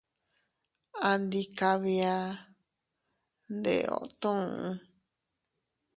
Andi 1.09 1.41
kabia 1.57 2.15
ndeeootuu. 3.53 4.65